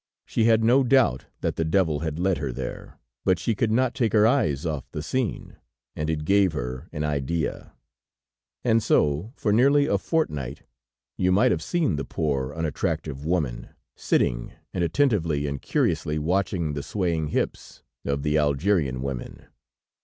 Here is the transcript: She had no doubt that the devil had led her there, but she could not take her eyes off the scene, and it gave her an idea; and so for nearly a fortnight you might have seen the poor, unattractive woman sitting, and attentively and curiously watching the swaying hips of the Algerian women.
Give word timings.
She 0.25 0.45
had 0.45 0.63
no 0.63 0.83
doubt 0.83 1.27
that 1.41 1.57
the 1.57 1.63
devil 1.63 1.99
had 1.99 2.17
led 2.17 2.39
her 2.39 2.51
there, 2.51 2.97
but 3.23 3.37
she 3.37 3.53
could 3.53 3.69
not 3.71 3.93
take 3.93 4.13
her 4.13 4.25
eyes 4.25 4.65
off 4.65 4.89
the 4.89 5.03
scene, 5.03 5.57
and 5.95 6.09
it 6.09 6.25
gave 6.25 6.53
her 6.53 6.89
an 6.91 7.03
idea; 7.03 7.73
and 8.63 8.81
so 8.81 9.31
for 9.35 9.53
nearly 9.53 9.85
a 9.85 9.99
fortnight 9.99 10.63
you 11.17 11.31
might 11.31 11.51
have 11.51 11.61
seen 11.61 11.97
the 11.97 12.03
poor, 12.03 12.51
unattractive 12.51 13.27
woman 13.27 13.69
sitting, 13.95 14.53
and 14.73 14.83
attentively 14.83 15.45
and 15.45 15.61
curiously 15.61 16.17
watching 16.17 16.73
the 16.73 16.81
swaying 16.81 17.27
hips 17.27 17.83
of 18.03 18.23
the 18.23 18.39
Algerian 18.39 19.03
women. 19.03 19.45